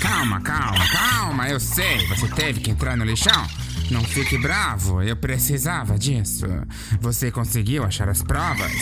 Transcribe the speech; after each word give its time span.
Calma, 0.00 0.40
calma, 0.40 0.88
calma, 0.92 1.48
eu 1.48 1.58
sei, 1.58 2.06
você 2.06 2.28
teve 2.28 2.60
que 2.60 2.70
entrar 2.70 2.96
no 2.96 3.04
lixão. 3.04 3.46
Não 3.90 4.02
fique 4.04 4.38
bravo, 4.38 5.02
eu 5.02 5.16
precisava 5.16 5.98
disso. 5.98 6.46
Você 7.00 7.30
conseguiu 7.30 7.84
achar 7.84 8.08
as 8.08 8.22
provas? 8.22 8.72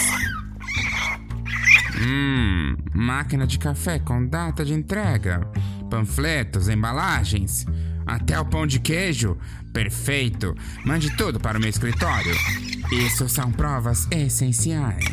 Hum, 2.01 2.77
máquina 2.95 3.47
de 3.47 3.59
café 3.59 3.99
com 3.99 4.27
data 4.27 4.65
de 4.65 4.75
entrega, 4.75 5.41
panfletos, 5.91 6.69
embalagens, 6.69 7.67
até 8.07 8.39
o 8.39 8.45
pão 8.45 8.67
de 8.67 8.79
queijo. 8.79 9.37
Perfeito. 9.73 10.55
Mande 10.85 11.15
tudo 11.17 11.41
para 11.41 11.59
o 11.59 11.61
meu 11.61 11.71
escritório. 11.71 12.35
Isso 12.91 13.29
são 13.29 13.51
provas 13.51 14.07
essenciais. 14.11 15.05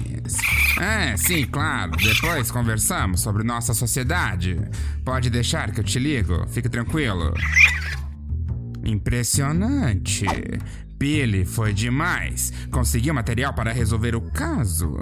É, 0.80 1.16
sim, 1.18 1.46
claro. 1.46 1.92
Depois 1.92 2.52
conversamos 2.52 3.22
sobre 3.22 3.44
nossa 3.44 3.74
sociedade. 3.74 4.60
Pode 5.04 5.30
deixar 5.30 5.72
que 5.72 5.80
eu 5.80 5.84
te 5.84 6.00
ligo. 6.00 6.46
Fique 6.48 6.70
tranquilo. 6.70 7.34
Impressionante. 8.84 10.26
Billy 10.98 11.46
foi 11.46 11.74
demais. 11.74 12.54
Conseguiu 12.72 13.14
material 13.14 13.54
para 13.54 13.72
resolver 13.72 14.16
o 14.16 14.22
caso. 14.22 14.98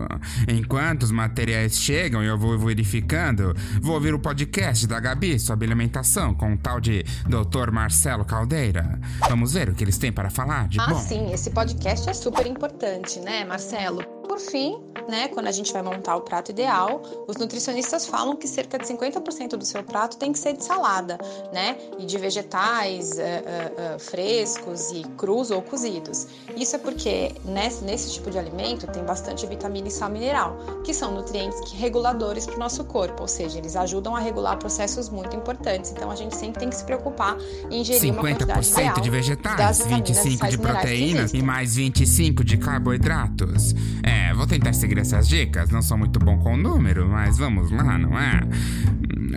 Enquanto 0.47 1.03
os 1.03 1.11
materiais 1.11 1.77
chegam 1.77 2.23
e 2.23 2.27
eu 2.27 2.37
vou 2.37 2.57
verificando, 2.57 3.55
vou 3.81 3.95
ouvir 3.95 4.13
o 4.13 4.19
podcast 4.19 4.87
da 4.87 4.99
Gabi 4.99 5.39
sobre 5.39 5.67
alimentação 5.67 6.33
com 6.33 6.53
o 6.53 6.57
tal 6.57 6.79
de 6.79 7.03
Dr. 7.25 7.71
Marcelo 7.71 8.25
Caldeira. 8.25 8.99
Vamos 9.29 9.53
ver 9.53 9.69
o 9.69 9.73
que 9.73 9.83
eles 9.83 9.97
têm 9.97 10.11
para 10.11 10.29
falar 10.29 10.67
de 10.67 10.79
ah, 10.79 10.87
bom. 10.87 10.95
Ah, 10.95 10.99
sim, 10.99 11.31
esse 11.31 11.51
podcast 11.51 12.09
é 12.09 12.13
super 12.13 12.45
importante, 12.47 13.19
né, 13.19 13.45
Marcelo? 13.45 14.12
Por 14.27 14.39
fim, 14.39 14.81
né, 15.07 15.27
quando 15.27 15.47
a 15.47 15.51
gente 15.51 15.71
vai 15.73 15.81
montar 15.81 16.15
o 16.15 16.21
prato 16.21 16.51
ideal, 16.51 17.01
os 17.27 17.37
nutricionistas 17.37 18.05
falam 18.05 18.35
que 18.35 18.47
cerca 18.47 18.77
de 18.77 18.85
50% 18.85 19.55
do 19.57 19.65
seu 19.65 19.83
prato 19.83 20.17
tem 20.17 20.31
que 20.31 20.39
ser 20.39 20.53
de 20.53 20.63
salada, 20.63 21.17
né, 21.51 21.77
e 21.97 22.05
de 22.05 22.17
vegetais 22.17 23.11
uh, 23.11 23.15
uh, 23.15 23.95
uh, 23.95 23.99
frescos 23.99 24.91
e 24.91 25.03
crus 25.17 25.51
ou 25.51 25.61
cozidos. 25.61 26.27
Isso 26.55 26.75
é 26.75 26.79
porque 26.79 27.31
nesse, 27.45 27.83
nesse 27.83 28.13
tipo 28.13 28.31
de 28.31 28.37
alimento 28.37 28.87
tem 28.87 29.03
bastante 29.03 29.45
vitamina 29.45 29.87
e 29.87 29.91
sal 29.91 30.09
mineral, 30.09 30.57
que 30.83 30.93
são 30.93 31.13
nutrientes 31.13 31.71
reguladores 31.73 32.45
para 32.45 32.55
o 32.55 32.59
nosso 32.59 32.83
corpo, 32.85 33.21
ou 33.21 33.27
seja, 33.27 33.57
eles 33.57 33.75
ajudam 33.75 34.15
a 34.15 34.19
regular 34.19 34.57
processos 34.57 35.09
muito 35.09 35.35
importantes. 35.35 35.91
Então 35.91 36.09
a 36.09 36.15
gente 36.15 36.35
sempre 36.35 36.59
tem 36.59 36.69
que 36.69 36.75
se 36.75 36.83
preocupar 36.83 37.37
em 37.69 37.81
ingerir 37.81 38.01
50% 38.01 38.13
uma 38.13 38.21
quantidade 38.21 38.69
ideal 38.69 38.99
de 38.99 39.09
vegetais, 39.09 39.85
25 39.85 40.47
de 40.47 40.57
proteínas 40.57 41.33
e 41.33 41.41
mais 41.41 41.75
25 41.75 42.43
de 42.43 42.57
carboidratos. 42.57 43.73
É, 44.03 44.12
vou 44.35 44.47
tentar 44.47 44.73
seguir 44.73 44.97
essas 44.97 45.27
dicas. 45.27 45.69
Não 45.69 45.81
sou 45.81 45.97
muito 45.97 46.19
bom 46.19 46.37
com 46.39 46.53
o 46.53 46.57
número, 46.57 47.07
mas 47.07 47.37
vamos 47.37 47.71
lá, 47.71 47.97
não 47.97 48.17
é? 48.17 48.41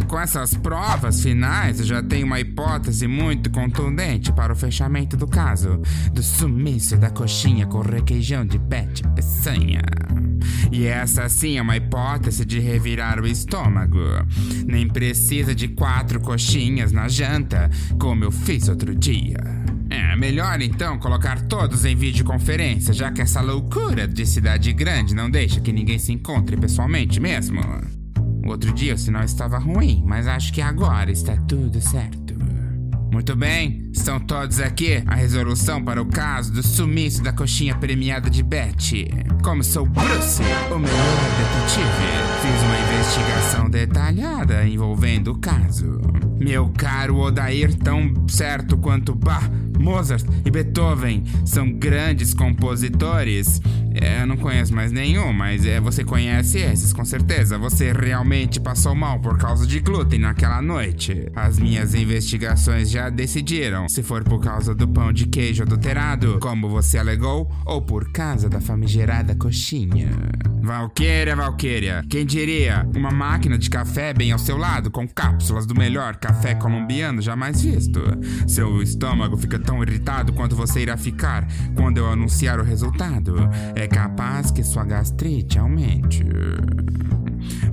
Com 0.08 0.18
essas 0.18 0.54
provas 0.54 1.22
finais, 1.22 1.80
eu 1.80 1.86
já 1.86 2.02
tenho 2.02 2.26
uma 2.26 2.40
hipótese 2.40 3.06
muito 3.06 3.50
contundente 3.50 4.32
para 4.32 4.52
o 4.52 4.56
fechamento 4.56 5.16
do 5.16 5.26
caso 5.26 5.80
do 6.12 6.22
sumiço 6.22 6.96
da 6.96 7.10
coxinha 7.10 7.66
com 7.66 7.80
requeijão 7.80 8.44
de 8.44 8.58
Beth 8.58 9.02
Peçanha. 9.14 9.82
E 10.70 10.86
essa 10.86 11.28
sim 11.28 11.58
é 11.58 11.62
uma 11.62 11.76
hipótese 11.76 12.44
de 12.44 12.60
revirar 12.60 13.20
o 13.20 13.26
estômago. 13.26 14.00
Nem 14.66 14.88
precisa 14.88 15.54
de 15.54 15.68
quatro 15.68 16.20
coxinhas 16.20 16.92
na 16.92 17.08
janta, 17.08 17.70
como 17.98 18.24
eu 18.24 18.30
fiz 18.30 18.68
outro 18.68 18.94
dia. 18.94 19.65
É 19.96 20.16
melhor 20.16 20.60
então 20.60 20.98
colocar 20.98 21.40
todos 21.42 21.84
em 21.84 21.96
videoconferência, 21.96 22.92
já 22.92 23.10
que 23.10 23.22
essa 23.22 23.40
loucura 23.40 24.06
de 24.06 24.26
cidade 24.26 24.72
grande 24.72 25.14
não 25.14 25.30
deixa 25.30 25.60
que 25.60 25.72
ninguém 25.72 25.98
se 25.98 26.12
encontre 26.12 26.56
pessoalmente 26.56 27.18
mesmo. 27.18 27.60
O 28.44 28.50
outro 28.50 28.72
dia 28.72 28.94
o 28.94 28.98
sinal 28.98 29.24
estava 29.24 29.58
ruim, 29.58 30.04
mas 30.06 30.26
acho 30.26 30.52
que 30.52 30.60
agora 30.60 31.10
está 31.10 31.36
tudo 31.36 31.80
certo. 31.80 32.36
Muito 33.10 33.34
bem, 33.34 33.90
estão 33.94 34.20
todos 34.20 34.60
aqui. 34.60 35.02
A 35.06 35.14
resolução 35.14 35.82
para 35.82 36.02
o 36.02 36.06
caso 36.06 36.52
do 36.52 36.62
sumiço 36.62 37.22
da 37.22 37.32
coxinha 37.32 37.74
premiada 37.74 38.28
de 38.28 38.42
Betty. 38.42 39.08
Como 39.42 39.64
sou 39.64 39.86
Bruce, 39.86 40.42
o 40.70 40.78
melhor 40.78 41.16
detetive, 41.38 42.06
fiz 42.42 42.62
uma 42.62 42.78
investigação 42.78 43.70
detalhada 43.70 44.68
envolvendo 44.68 45.32
o 45.32 45.38
caso. 45.38 45.98
Meu 46.38 46.68
caro 46.76 47.18
Odair, 47.18 47.74
tão 47.74 48.12
certo 48.28 48.76
quanto 48.76 49.14
Bach, 49.14 49.50
Mozart 49.78 50.24
e 50.44 50.50
Beethoven 50.50 51.24
são 51.44 51.72
grandes 51.72 52.34
compositores. 52.34 53.60
É, 54.00 54.22
eu 54.22 54.26
não 54.26 54.36
conheço 54.36 54.74
mais 54.74 54.92
nenhum, 54.92 55.32
mas 55.32 55.64
é, 55.64 55.80
você 55.80 56.04
conhece 56.04 56.58
esses, 56.58 56.92
com 56.92 57.04
certeza. 57.04 57.58
Você 57.58 57.92
realmente 57.92 58.60
passou 58.60 58.94
mal 58.94 59.18
por 59.20 59.38
causa 59.38 59.66
de 59.66 59.80
glúten 59.80 60.18
naquela 60.18 60.60
noite. 60.60 61.30
As 61.34 61.58
minhas 61.58 61.94
investigações 61.94 62.90
já 62.90 63.08
decidiram 63.08 63.88
se 63.88 64.02
for 64.02 64.22
por 64.22 64.40
causa 64.40 64.74
do 64.74 64.86
pão 64.86 65.12
de 65.12 65.26
queijo 65.26 65.62
adulterado, 65.62 66.38
como 66.40 66.68
você 66.68 66.98
alegou, 66.98 67.50
ou 67.64 67.80
por 67.82 68.12
causa 68.12 68.48
da 68.48 68.60
famigerada 68.60 69.34
coxinha. 69.34 70.10
Valquíria, 70.62 71.36
Valquíria, 71.36 72.04
quem 72.10 72.26
diria? 72.26 72.84
Uma 72.94 73.12
máquina 73.12 73.56
de 73.56 73.70
café 73.70 74.12
bem 74.12 74.32
ao 74.32 74.38
seu 74.38 74.56
lado, 74.56 74.90
com 74.90 75.06
cápsulas 75.06 75.64
do 75.64 75.76
melhor 75.76 76.16
café 76.16 76.56
colombiano 76.56 77.22
jamais 77.22 77.62
visto. 77.62 78.00
Seu 78.48 78.82
estômago 78.82 79.36
fica 79.36 79.60
tão 79.60 79.80
irritado 79.82 80.32
quanto 80.32 80.56
você 80.56 80.80
irá 80.80 80.96
ficar 80.96 81.46
quando 81.76 81.98
eu 81.98 82.10
anunciar 82.10 82.58
o 82.58 82.64
resultado. 82.64 83.36
É 83.76 83.85
capaz 83.88 84.50
que 84.50 84.62
sua 84.62 84.84
gastrite 84.84 85.58
aumente. 85.58 86.24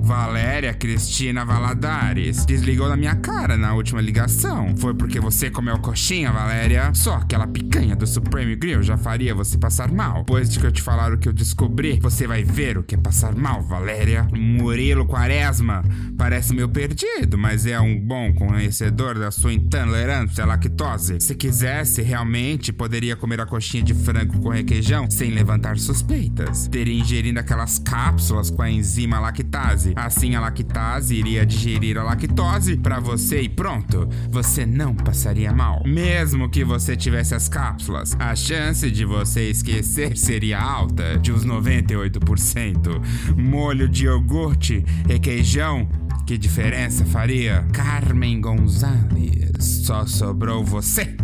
Valéria 0.04 0.74
Cristina 0.74 1.46
Valadares 1.46 2.44
desligou 2.44 2.88
da 2.88 2.96
minha 2.96 3.14
cara 3.16 3.56
na 3.56 3.74
última 3.74 4.02
ligação. 4.02 4.76
Foi 4.76 4.92
porque 4.94 5.18
você 5.18 5.50
comeu 5.50 5.78
coxinha, 5.78 6.30
Valéria? 6.30 6.92
Só 6.92 7.14
aquela 7.14 7.46
picanha 7.46 7.96
do 7.96 8.06
Supreme 8.06 8.54
Grill 8.54 8.82
já 8.82 8.98
faria 8.98 9.34
você 9.34 9.56
passar 9.56 9.90
mal. 9.90 10.18
Depois 10.18 10.50
de 10.50 10.58
que 10.58 10.66
eu 10.66 10.72
te 10.72 10.82
falar 10.82 11.12
o 11.12 11.18
que 11.18 11.26
eu 11.26 11.32
descobri, 11.32 11.98
você 12.00 12.26
vai 12.26 12.44
ver 12.44 12.76
o 12.76 12.82
que 12.82 12.94
é 12.94 12.98
passar 12.98 13.34
mal, 13.34 13.62
Valéria. 13.62 14.28
Murilo 14.34 15.06
Quaresma 15.06 15.82
parece 16.18 16.54
meio 16.54 16.68
perdido, 16.68 17.38
mas 17.38 17.64
é 17.64 17.80
um 17.80 17.98
bom 17.98 18.32
conhecedor 18.34 19.18
da 19.18 19.30
sua 19.30 19.54
intolerância 19.54 20.44
à 20.44 20.46
lactose. 20.46 21.18
Se 21.18 21.34
quisesse, 21.34 22.02
realmente 22.02 22.72
poderia 22.74 23.16
comer 23.16 23.40
a 23.40 23.46
coxinha 23.46 23.82
de 23.82 23.94
frango 23.94 24.38
com 24.40 24.50
requeijão 24.50 25.10
sem 25.10 25.30
levantar 25.30 25.78
suspeitas. 25.78 26.68
Teria 26.68 27.00
ingerido 27.00 27.40
aquelas 27.40 27.78
cápsulas 27.78 28.50
com 28.50 28.60
a 28.60 28.70
enzima 28.70 29.18
lactase 29.18 29.63
Assim 29.96 30.34
a 30.34 30.40
lactase 30.40 31.14
iria 31.14 31.46
digerir 31.46 31.96
a 31.98 32.02
lactose 32.02 32.76
para 32.76 33.00
você 33.00 33.40
e 33.40 33.48
pronto, 33.48 34.08
você 34.30 34.66
não 34.66 34.94
passaria 34.94 35.52
mal. 35.52 35.82
Mesmo 35.86 36.50
que 36.50 36.64
você 36.64 36.96
tivesse 36.96 37.34
as 37.34 37.48
cápsulas, 37.48 38.16
a 38.18 38.34
chance 38.36 38.90
de 38.90 39.04
você 39.04 39.48
esquecer 39.50 40.16
seria 40.16 40.60
alta, 40.60 41.18
de 41.18 41.32
uns 41.32 41.44
98%. 41.44 43.02
Molho 43.36 43.88
de 43.88 44.04
iogurte, 44.04 44.84
requeijão, 45.08 45.88
que 46.26 46.38
diferença 46.38 47.04
faria? 47.04 47.66
Carmen 47.72 48.40
Gonzalez, 48.40 49.64
só 49.84 50.06
sobrou 50.06 50.64
você. 50.64 51.16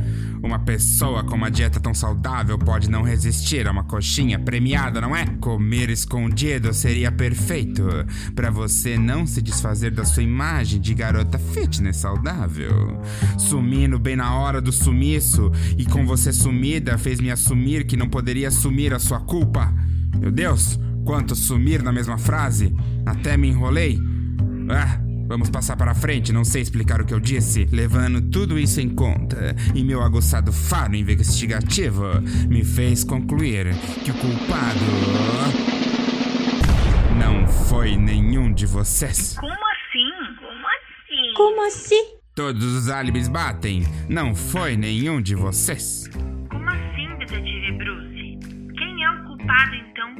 Uma 0.42 0.58
pessoa 0.58 1.22
com 1.22 1.34
uma 1.34 1.50
dieta 1.50 1.78
tão 1.78 1.92
saudável 1.92 2.58
pode 2.58 2.90
não 2.90 3.02
resistir 3.02 3.68
a 3.68 3.72
uma 3.72 3.84
coxinha 3.84 4.38
premiada, 4.38 5.00
não 5.00 5.14
é? 5.14 5.26
Comer 5.40 5.90
escondido 5.90 6.72
seria 6.72 7.12
perfeito 7.12 7.86
para 8.34 8.50
você 8.50 8.96
não 8.96 9.26
se 9.26 9.42
desfazer 9.42 9.90
da 9.90 10.04
sua 10.04 10.22
imagem 10.22 10.80
de 10.80 10.94
garota 10.94 11.38
fitness 11.38 11.98
saudável. 11.98 13.00
Sumindo 13.38 13.98
bem 13.98 14.16
na 14.16 14.34
hora 14.34 14.60
do 14.60 14.72
sumiço 14.72 15.52
e 15.76 15.84
com 15.84 16.06
você 16.06 16.32
sumida 16.32 16.96
fez-me 16.96 17.30
assumir 17.30 17.84
que 17.84 17.96
não 17.96 18.08
poderia 18.08 18.48
assumir 18.48 18.94
a 18.94 18.98
sua 18.98 19.20
culpa. 19.20 19.72
Meu 20.18 20.30
Deus, 20.30 20.78
quanto 21.04 21.34
sumir 21.34 21.82
na 21.82 21.92
mesma 21.92 22.16
frase? 22.16 22.74
Até 23.04 23.36
me 23.36 23.48
enrolei. 23.48 23.98
Ah, 24.70 25.00
Vamos 25.30 25.48
passar 25.48 25.76
para 25.76 25.94
frente, 25.94 26.32
não 26.32 26.42
sei 26.42 26.60
explicar 26.60 27.00
o 27.00 27.06
que 27.06 27.14
eu 27.14 27.20
disse. 27.20 27.64
Levando 27.70 28.20
tudo 28.20 28.58
isso 28.58 28.80
em 28.80 28.88
conta, 28.88 29.54
e 29.76 29.84
meu 29.84 30.02
aguçado 30.02 30.52
faro 30.52 30.96
investigativo 30.96 32.20
me 32.48 32.64
fez 32.64 33.04
concluir 33.04 33.72
que 34.04 34.10
o 34.10 34.14
culpado. 34.14 34.80
não 37.16 37.46
foi 37.46 37.96
nenhum 37.96 38.52
de 38.52 38.66
vocês. 38.66 39.36
Como 39.38 39.52
assim? 39.52 40.10
Como 40.40 40.66
assim? 40.66 41.34
Como 41.36 41.66
assim? 41.68 42.04
Todos 42.34 42.64
os 42.64 42.88
álibis 42.88 43.28
batem. 43.28 43.84
Não 44.08 44.34
foi 44.34 44.76
nenhum 44.76 45.22
de 45.22 45.36
vocês. 45.36 46.08
Como 46.50 46.68
assim, 46.68 47.06
detetive 47.20 47.78
Bruce? 47.78 48.38
Quem 48.76 49.04
é 49.04 49.10
o 49.12 49.24
culpado 49.26 49.76
então? 49.76 50.10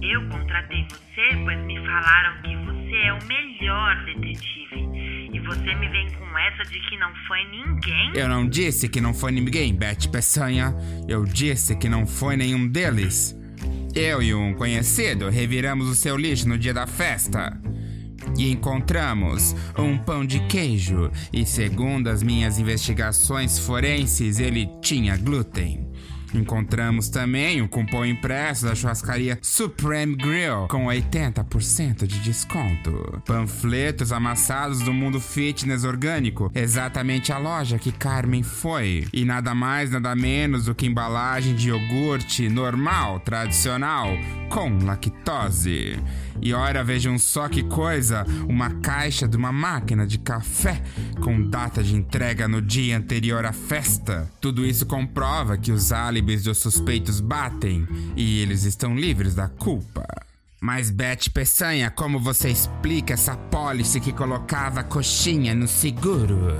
Eu 0.00 0.28
contratei 0.28 0.86
você, 0.88 1.36
pois 1.44 1.58
me 1.66 1.84
falaram 1.84 2.42
que 2.42 2.56
você 2.64 2.79
você 2.90 2.96
é 2.96 3.12
o 3.12 3.24
melhor 3.26 4.04
detetive. 4.04 5.30
E 5.32 5.38
você 5.40 5.74
me 5.76 5.88
vem 5.88 6.10
com 6.10 6.38
essa 6.38 6.64
de 6.64 6.80
que 6.88 6.96
não 6.98 7.12
foi 7.28 7.44
ninguém? 7.44 8.12
Eu 8.14 8.28
não 8.28 8.48
disse 8.48 8.88
que 8.88 9.00
não 9.00 9.14
foi 9.14 9.30
ninguém, 9.30 9.72
Beth 9.72 10.08
Peçanha. 10.10 10.74
Eu 11.08 11.24
disse 11.24 11.76
que 11.76 11.88
não 11.88 12.04
foi 12.04 12.36
nenhum 12.36 12.66
deles. 12.66 13.36
Eu 13.94 14.20
e 14.20 14.34
um 14.34 14.54
conhecido 14.54 15.28
reviramos 15.28 15.88
o 15.88 15.94
seu 15.94 16.16
lixo 16.16 16.48
no 16.48 16.58
dia 16.58 16.74
da 16.74 16.86
festa. 16.86 17.56
e 18.38 18.50
encontramos 18.50 19.56
um 19.76 19.98
pão 19.98 20.24
de 20.24 20.40
queijo. 20.46 21.10
E 21.32 21.44
segundo 21.44 22.08
as 22.08 22.22
minhas 22.22 22.58
investigações 22.58 23.58
forenses, 23.58 24.38
ele 24.38 24.68
tinha 24.80 25.16
glúten. 25.16 25.89
Encontramos 26.34 27.08
também 27.08 27.60
o 27.62 27.68
cupom 27.68 28.04
impresso 28.04 28.66
da 28.66 28.74
churrascaria 28.74 29.38
Supreme 29.42 30.16
Grill 30.16 30.68
com 30.68 30.86
80% 30.86 32.06
de 32.06 32.20
desconto. 32.20 33.22
Panfletos 33.26 34.12
amassados 34.12 34.80
do 34.80 34.92
mundo 34.92 35.20
fitness 35.20 35.84
orgânico, 35.84 36.50
exatamente 36.54 37.32
a 37.32 37.38
loja 37.38 37.78
que 37.78 37.92
Carmen 37.92 38.42
foi. 38.42 39.06
E 39.12 39.24
nada 39.24 39.54
mais, 39.54 39.90
nada 39.90 40.14
menos 40.14 40.66
do 40.66 40.74
que 40.74 40.86
embalagem 40.86 41.54
de 41.54 41.68
iogurte 41.68 42.48
normal, 42.48 43.20
tradicional, 43.20 44.08
com 44.50 44.84
lactose. 44.84 45.98
E 46.42 46.52
ora, 46.52 46.84
vejam 46.84 47.18
só 47.18 47.48
que 47.48 47.62
coisa: 47.62 48.26
uma 48.48 48.68
caixa 48.80 49.26
de 49.26 49.36
uma 49.36 49.52
máquina 49.52 50.06
de 50.06 50.18
café 50.18 50.82
com 51.22 51.48
data 51.48 51.82
de 51.82 51.94
entrega 51.94 52.46
no 52.46 52.60
dia 52.60 52.98
anterior 52.98 53.46
à 53.46 53.52
festa. 53.52 54.30
Tudo 54.40 54.66
isso 54.66 54.84
comprova 54.84 55.56
que 55.56 55.72
os 55.72 55.92
álibis 55.92 56.42
dos 56.42 56.58
suspeitos 56.58 57.20
batem 57.20 57.86
e 58.16 58.40
eles 58.40 58.64
estão 58.64 58.94
livres 58.94 59.34
da 59.34 59.48
culpa. 59.48 60.06
Mas 60.60 60.90
Beth 60.90 61.30
Peçanha, 61.32 61.90
como 61.90 62.18
você 62.18 62.50
explica 62.50 63.14
essa 63.14 63.34
pólice 63.34 63.98
que 63.98 64.12
colocava 64.12 64.80
a 64.80 64.84
coxinha 64.84 65.54
no 65.54 65.66
seguro? 65.66 66.54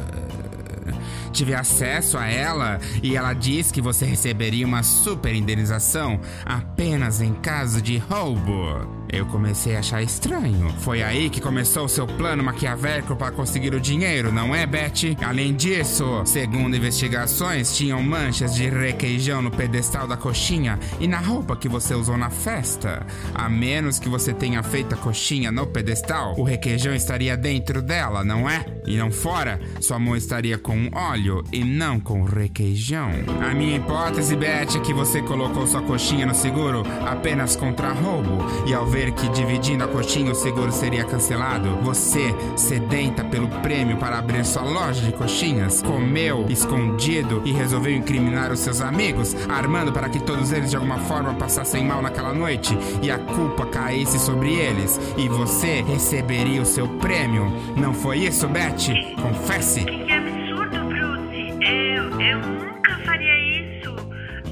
Tive 1.32 1.54
acesso 1.54 2.18
a 2.18 2.26
ela 2.26 2.78
e 3.02 3.16
ela 3.16 3.32
diz 3.32 3.70
que 3.70 3.80
você 3.80 4.04
receberia 4.04 4.66
uma 4.66 4.82
super 4.82 5.34
indenização 5.34 6.20
apenas 6.44 7.20
em 7.20 7.32
caso 7.34 7.80
de 7.80 7.98
roubo. 7.98 8.99
Eu 9.12 9.26
comecei 9.26 9.74
a 9.74 9.80
achar 9.80 10.02
estranho. 10.02 10.70
Foi 10.78 11.02
aí 11.02 11.28
que 11.28 11.40
começou 11.40 11.84
o 11.84 11.88
seu 11.88 12.06
plano 12.06 12.44
maquiavélico 12.44 13.16
para 13.16 13.32
conseguir 13.32 13.74
o 13.74 13.80
dinheiro, 13.80 14.32
não 14.32 14.54
é, 14.54 14.64
Betty? 14.66 15.16
Além 15.20 15.54
disso, 15.54 16.22
segundo 16.24 16.76
investigações, 16.76 17.76
tinham 17.76 18.00
manchas 18.02 18.54
de 18.54 18.68
requeijão 18.68 19.42
no 19.42 19.50
pedestal 19.50 20.06
da 20.06 20.16
coxinha 20.16 20.78
e 21.00 21.08
na 21.08 21.18
roupa 21.18 21.56
que 21.56 21.68
você 21.68 21.92
usou 21.92 22.16
na 22.16 22.30
festa. 22.30 23.04
A 23.34 23.48
menos 23.48 23.98
que 23.98 24.08
você 24.08 24.32
tenha 24.32 24.62
feito 24.62 24.94
a 24.94 24.98
coxinha 24.98 25.50
no 25.50 25.66
pedestal, 25.66 26.34
o 26.38 26.44
requeijão 26.44 26.94
estaria 26.94 27.36
dentro 27.36 27.82
dela, 27.82 28.22
não 28.22 28.48
é? 28.48 28.64
E 28.86 28.96
não 28.96 29.10
fora, 29.10 29.60
sua 29.80 29.98
mão 29.98 30.16
estaria 30.16 30.56
com 30.56 30.88
óleo 30.92 31.42
e 31.52 31.64
não 31.64 31.98
com 31.98 32.22
requeijão. 32.22 33.10
A 33.40 33.52
minha 33.54 33.76
hipótese, 33.76 34.36
Betty, 34.36 34.78
é 34.78 34.80
que 34.80 34.94
você 34.94 35.20
colocou 35.20 35.66
sua 35.66 35.82
coxinha 35.82 36.26
no 36.26 36.34
seguro 36.34 36.84
apenas 37.06 37.56
contra 37.56 37.92
roubo 37.92 38.38
e 38.66 38.72
ao 38.74 38.86
ver 38.86 38.99
ver 39.00 39.12
que 39.12 39.30
dividindo 39.30 39.82
a 39.82 39.88
coxinha 39.88 40.30
o 40.30 40.34
seguro 40.34 40.70
seria 40.70 41.04
cancelado, 41.04 41.74
você, 41.76 42.34
sedenta 42.54 43.24
pelo 43.24 43.48
prêmio 43.48 43.96
para 43.96 44.18
abrir 44.18 44.44
sua 44.44 44.62
loja 44.62 45.00
de 45.00 45.10
coxinhas, 45.10 45.80
comeu 45.80 46.44
escondido 46.50 47.40
e 47.46 47.50
resolveu 47.50 47.96
incriminar 47.96 48.52
os 48.52 48.60
seus 48.60 48.82
amigos, 48.82 49.34
armando 49.48 49.90
para 49.90 50.10
que 50.10 50.20
todos 50.20 50.52
eles 50.52 50.68
de 50.68 50.76
alguma 50.76 50.98
forma 50.98 51.32
passassem 51.32 51.82
mal 51.82 52.02
naquela 52.02 52.34
noite 52.34 52.76
e 53.00 53.10
a 53.10 53.18
culpa 53.18 53.64
caísse 53.64 54.18
sobre 54.18 54.52
eles 54.52 55.00
e 55.16 55.30
você 55.30 55.80
receberia 55.80 56.60
o 56.60 56.66
seu 56.66 56.86
prêmio. 56.86 57.50
Não 57.78 57.94
foi 57.94 58.18
isso, 58.18 58.46
Beth? 58.48 58.92
Confesse. 59.22 59.82
Que 59.82 60.12
absurdo, 60.12 60.78
Bruce. 60.84 61.54
Eu, 61.62 62.20
eu 62.20 62.38
nunca 62.38 62.98
faria 63.06 63.62
isso 63.62 63.96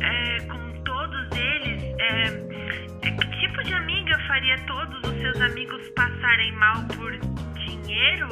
é, 0.01 0.41
com 0.41 0.83
todos 0.85 1.29
eles. 1.37 1.83
É, 2.01 2.38
faria 4.39 4.57
todos 4.69 4.99
os 4.99 5.21
seus 5.21 5.41
amigos 5.41 5.83
passarem 5.97 6.53
mal 6.53 6.85
por 6.85 7.11
dinheiro? 7.55 8.29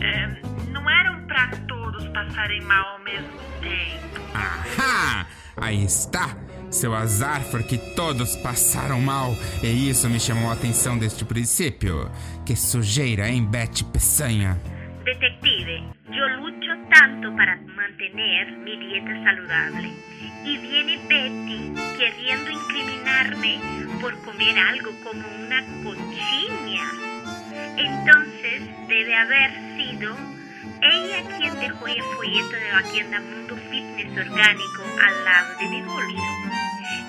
É, 0.00 0.26
não 0.70 0.88
eram 0.88 1.26
para 1.26 1.48
todos 1.68 2.08
passarem 2.08 2.62
mal 2.62 2.94
ao 2.94 3.04
mesmo 3.04 3.38
tempo. 3.60 4.20
Ahá! 4.32 5.26
Aí 5.54 5.84
está! 5.84 6.34
Seu 6.70 6.94
azar 6.94 7.42
foi 7.42 7.62
que 7.62 7.76
todos 7.94 8.36
passaram 8.36 9.02
mal, 9.02 9.34
e 9.62 9.90
isso 9.90 10.08
me 10.08 10.18
chamou 10.18 10.50
a 10.50 10.54
atenção 10.54 10.96
deste 10.96 11.26
princípio. 11.26 12.10
Que 12.46 12.56
sujeira, 12.56 13.28
hein, 13.28 13.44
Betty 13.44 13.84
Peçanha? 13.84 14.58
Detective, 15.08 15.82
eu 16.12 16.28
luto 16.36 16.68
tanto 16.90 17.32
para 17.32 17.56
manter 17.74 18.14
minha 18.14 18.44
dieta 18.44 19.14
saudável. 19.24 19.90
E 20.44 20.58
viene 20.58 20.98
Betty 21.08 21.72
querendo 21.96 22.50
incriminarme 22.50 23.58
por 24.02 24.12
comer 24.20 24.58
algo 24.58 24.92
como 25.02 25.26
una 25.26 25.64
cochina. 25.82 26.92
Entonces 27.78 28.68
debe 28.86 29.14
haber 29.14 29.50
sido 29.78 30.14
ella 30.82 31.38
quien 31.38 31.58
dejó 31.58 31.86
el 31.86 32.02
folleto 32.02 32.50
de 32.50 32.72
la 32.72 32.82
tienda 32.92 33.20
Mundo 33.20 33.56
Fitness 33.70 34.12
Orgánico 34.12 34.82
al 35.06 35.24
lado 35.24 35.58
de 35.58 35.68
mi 35.70 35.82
bolso. 35.88 36.34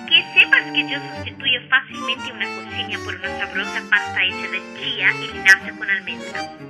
Que 0.08 0.24
sepas 0.40 0.64
que 0.72 0.88
yo 0.88 0.98
sustituyo 1.16 1.60
fácilmente 1.68 2.32
una 2.32 2.46
cochina 2.46 2.98
por 3.04 3.14
una 3.14 3.28
sabrosa 3.28 3.82
pasta 3.90 4.24
hecha 4.24 4.48
de 4.48 4.62
chía 4.80 5.12
y 5.20 5.32
linaza 5.34 5.76
con 5.76 5.90
almendras. 5.90 6.69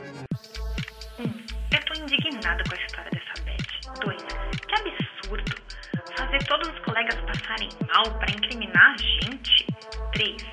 Indignada 2.13 2.65
com 2.65 2.75
a 2.75 2.77
história 2.77 3.11
dessa 3.13 3.45
Beth. 3.45 4.01
Doida. 4.01 4.27
Que 4.67 4.75
absurdo. 4.75 5.55
Fazer 6.17 6.43
todos 6.45 6.69
os 6.69 6.79
colegas 6.81 7.15
passarem 7.21 7.69
mal 7.87 8.19
para 8.19 8.33
incriminar 8.33 8.95
a 8.95 8.97
gente. 8.97 9.67
3. 10.15 10.45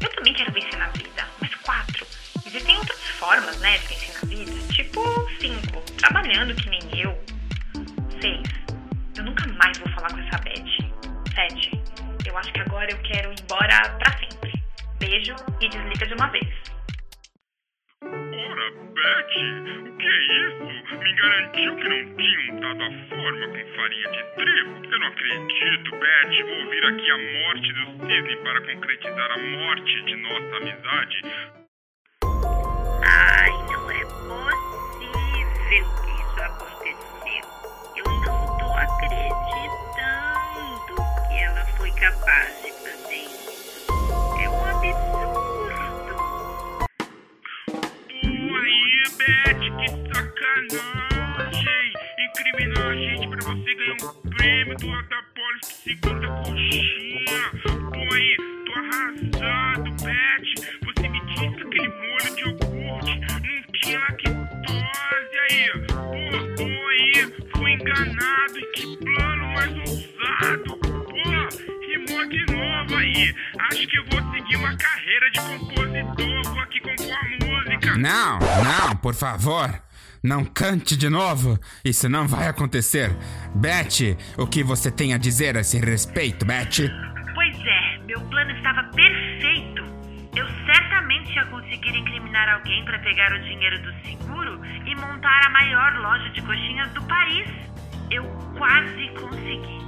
Eu 0.00 0.14
também 0.14 0.32
quero 0.32 0.52
vencer 0.52 0.78
na 0.78 0.86
vida. 0.90 1.26
Mas 1.40 1.52
4. 1.56 2.06
Existem 2.46 2.76
outras 2.76 3.00
formas, 3.18 3.60
né, 3.60 3.78
de 3.78 3.88
vencer 3.88 4.14
na 4.14 4.28
vida. 4.28 4.72
Tipo 4.72 5.02
5. 5.40 5.80
Trabalhando 5.98 6.54
que 6.54 6.70
nem 6.70 7.00
eu. 7.00 7.20
6. 8.20 8.40
Eu 9.16 9.24
nunca 9.24 9.44
mais 9.54 9.76
vou 9.78 9.90
falar 9.94 10.08
com 10.08 10.20
essa 10.20 10.38
Beth. 10.38 10.62
7. 11.34 11.82
Eu 12.24 12.38
acho 12.38 12.52
que 12.52 12.60
agora 12.60 12.88
eu 12.88 12.98
quero 12.98 13.32
ir 13.32 13.40
embora 13.42 13.90
pra 13.98 14.18
sempre. 14.18 14.64
Beijo 15.00 15.34
e 15.60 15.68
desliga 15.68 16.06
de 16.06 16.14
uma 16.14 16.28
vez. 16.28 16.71
Beth, 19.02 19.88
o 19.88 19.96
que 19.96 20.06
é 20.06 20.18
isso? 20.46 20.64
Me 20.96 21.12
garantiu 21.14 21.76
que 21.76 21.88
não 21.88 22.16
tinham 22.16 22.60
dado 22.60 22.82
a 22.84 22.90
forma 23.08 23.48
com 23.48 23.74
farinha 23.74 24.10
de 24.12 24.22
trigo? 24.36 24.92
Eu 24.92 25.00
não 25.00 25.06
acredito, 25.08 25.90
Beth. 25.90 26.42
Vou 26.46 26.64
ouvir 26.64 26.84
aqui 26.84 27.10
a 27.10 27.18
morte 27.18 27.72
do 27.72 28.06
cisne 28.06 28.36
para 28.44 28.60
concretizar 28.60 29.30
a 29.32 29.38
morte 29.38 30.02
de 30.04 30.16
nossa 30.16 30.56
amizade. 30.56 31.61
Você 53.54 53.74
ganhar 53.74 53.96
um 54.02 54.30
prêmio 54.30 54.76
do 54.76 54.90
Atapolis 54.94 55.68
que 55.68 55.74
segura 55.74 56.26
a 56.26 56.36
coxinha. 56.38 57.42
Pô, 57.90 58.14
aí, 58.14 58.36
tô 58.64 58.72
arrasado, 58.72 59.90
Beth. 60.02 60.50
Você 60.86 61.08
me 61.08 61.20
disse 61.26 61.50
que 61.56 61.62
aquele 61.62 61.88
molho 61.88 62.34
de 62.34 62.40
iogurte 62.40 63.20
não 63.20 63.72
tinha 63.74 63.98
lactose 63.98 65.36
aí. 65.50 65.70
Pô, 65.86 66.02
pô, 66.56 66.88
aí, 66.88 67.12
fui 67.54 67.72
enganado. 67.72 68.58
E 68.58 68.66
que 68.72 68.96
plano 68.96 69.46
mais 69.52 69.72
ousado. 69.80 70.78
Pô, 70.78 71.22
rimou 71.86 72.28
de 72.28 72.46
novo 72.52 72.96
aí. 72.96 73.34
Acho 73.70 73.86
que 73.86 73.98
eu 73.98 74.04
vou 74.06 74.32
seguir 74.32 74.56
uma 74.56 74.76
carreira 74.78 75.30
de 75.30 75.40
compositor. 75.40 76.42
Vou 76.44 76.60
aqui 76.62 76.80
compor 76.80 77.22
música. 77.42 77.96
Não, 77.98 78.38
não, 78.38 78.96
por 78.96 79.14
favor. 79.14 79.91
Não 80.22 80.44
cante 80.44 80.96
de 80.96 81.08
novo. 81.08 81.58
Isso 81.84 82.08
não 82.08 82.28
vai 82.28 82.46
acontecer. 82.46 83.10
Beth, 83.54 84.16
o 84.38 84.46
que 84.46 84.62
você 84.62 84.90
tem 84.90 85.12
a 85.12 85.18
dizer 85.18 85.56
a 85.56 85.60
esse 85.60 85.78
respeito, 85.78 86.46
Beth? 86.46 86.88
Pois 87.34 87.56
é, 87.58 87.98
meu 88.06 88.20
plano 88.20 88.52
estava 88.52 88.84
perfeito. 88.84 89.82
Eu 90.36 90.46
certamente 90.64 91.34
ia 91.34 91.44
conseguir 91.46 91.96
incriminar 91.96 92.48
alguém 92.54 92.84
para 92.84 92.98
pegar 93.00 93.32
o 93.32 93.40
dinheiro 93.40 93.82
do 93.82 93.92
seguro 94.06 94.60
e 94.86 94.94
montar 94.94 95.46
a 95.46 95.50
maior 95.50 95.92
loja 95.96 96.30
de 96.30 96.40
coxinhas 96.42 96.90
do 96.92 97.02
país. 97.02 97.48
Eu 98.10 98.24
quase 98.56 99.08
consegui. 99.18 99.82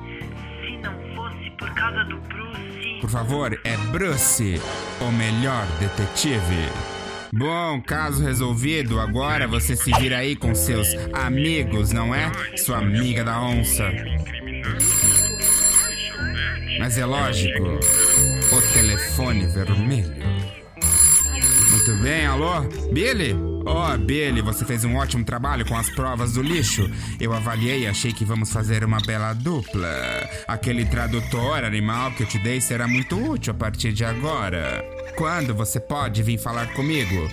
Se 0.66 0.76
não 0.78 1.14
fosse 1.14 1.50
por 1.58 1.70
causa 1.74 2.04
do 2.04 2.16
Bruce. 2.18 2.98
Por 3.00 3.10
favor, 3.10 3.58
é 3.64 3.76
Bruce, 3.92 4.60
o 5.00 5.12
melhor 5.12 5.64
detetive. 5.78 6.93
Bom, 7.36 7.82
caso 7.82 8.22
resolvido, 8.22 9.00
agora 9.00 9.48
você 9.48 9.74
se 9.74 9.90
vira 9.98 10.18
aí 10.18 10.36
com 10.36 10.54
seus 10.54 10.88
amigos, 11.12 11.90
não 11.90 12.14
é? 12.14 12.30
Sua 12.56 12.78
amiga 12.78 13.24
da 13.24 13.42
onça. 13.42 13.90
Mas 16.78 16.96
é 16.96 17.04
lógico, 17.04 17.62
o 18.52 18.72
telefone 18.72 19.46
vermelho. 19.46 20.14
Muito 21.70 21.94
bem, 22.02 22.24
alô? 22.24 22.60
Billy? 22.92 23.53
Oh, 23.66 23.96
Billy, 23.96 24.42
você 24.42 24.64
fez 24.64 24.84
um 24.84 24.96
ótimo 24.96 25.24
trabalho 25.24 25.64
com 25.66 25.76
as 25.76 25.88
provas 25.90 26.34
do 26.34 26.42
lixo. 26.42 26.90
Eu 27.18 27.32
avaliei 27.32 27.82
e 27.82 27.86
achei 27.86 28.12
que 28.12 28.24
vamos 28.24 28.52
fazer 28.52 28.84
uma 28.84 28.98
bela 29.00 29.32
dupla. 29.32 29.88
Aquele 30.46 30.84
tradutor 30.84 31.64
animal 31.64 32.12
que 32.12 32.24
eu 32.24 32.26
te 32.26 32.38
dei 32.38 32.60
será 32.60 32.86
muito 32.86 33.16
útil 33.16 33.52
a 33.52 33.56
partir 33.56 33.92
de 33.92 34.04
agora. 34.04 34.84
Quando 35.16 35.54
você 35.54 35.80
pode 35.80 36.22
vir 36.22 36.38
falar 36.38 36.72
comigo? 36.74 37.30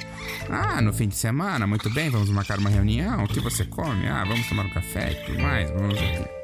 Ah, 0.50 0.82
no 0.82 0.94
fim 0.94 1.08
de 1.08 1.16
semana, 1.16 1.68
muito 1.68 1.90
bem, 1.90 2.10
vamos 2.10 2.30
marcar 2.30 2.60
uma 2.60 2.70
reunião. 2.70 3.24
O 3.24 3.28
que 3.28 3.40
você 3.40 3.66
come? 3.66 4.08
Ah, 4.08 4.24
vamos 4.24 4.48
tomar 4.48 4.66
um 4.66 4.70
café 4.70 5.12
e 5.12 5.26
tudo 5.26 5.40
mais. 5.42 5.70
Vamos 5.72 5.98
aqui. 5.98 6.41